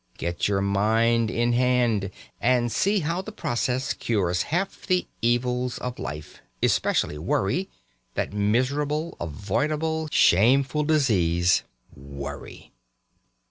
Get 0.17 0.47
your 0.47 0.61
mind 0.61 1.29
in 1.29 1.53
hand. 1.53 2.09
And 2.39 2.71
see 2.71 3.01
how 3.01 3.21
the 3.21 3.31
process 3.31 3.93
cures 3.93 4.41
half 4.41 4.87
the 4.87 5.05
evils 5.21 5.77
of 5.77 5.99
life 5.99 6.41
especially 6.63 7.19
worry, 7.19 7.69
that 8.15 8.33
miserable, 8.33 9.15
avoidable, 9.19 10.07
shameful 10.11 10.85
disease 10.85 11.61
worry! 11.95 12.73